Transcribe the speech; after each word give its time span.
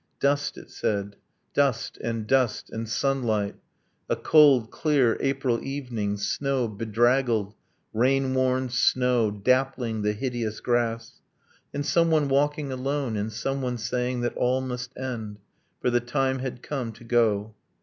'Dust', 0.19 0.57
it 0.57 0.71
said, 0.71 1.15
'dust... 1.53 1.95
and 2.01 2.25
dust... 2.25 2.71
and 2.71 2.89
sunlight.. 2.89 3.55
A 4.09 4.15
cold 4.15 4.71
clear 4.71 5.15
April 5.19 5.63
evening... 5.63 6.17
snow, 6.17 6.67
bedraggled, 6.67 7.53
Rain 7.93 8.33
worn 8.33 8.69
snow, 8.69 9.29
dappling 9.29 10.01
the 10.01 10.13
hideous 10.13 10.59
grass... 10.59 11.21
And 11.71 11.85
someone 11.85 12.29
walking 12.29 12.71
alone; 12.71 13.15
and 13.15 13.31
someone 13.31 13.77
saying 13.77 14.21
That 14.21 14.35
all 14.35 14.59
must 14.61 14.91
end, 14.97 15.37
for 15.79 15.91
the 15.91 15.99
time 15.99 16.39
had 16.39 16.63
come 16.63 16.91
to 16.93 17.03
go 17.03 17.53